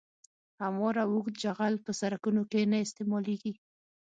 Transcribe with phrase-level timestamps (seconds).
[0.61, 3.53] هموار او اوږد جغل په سرکونو کې نه استعمالیږي